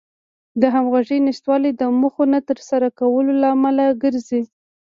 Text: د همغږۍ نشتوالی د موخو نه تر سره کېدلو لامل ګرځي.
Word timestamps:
د 0.61 0.63
همغږۍ 0.75 1.19
نشتوالی 1.27 1.71
د 1.75 1.81
موخو 1.99 2.23
نه 2.33 2.39
تر 2.49 2.57
سره 2.69 2.87
کېدلو 2.97 3.33
لامل 3.43 3.77
ګرځي. 4.03 4.41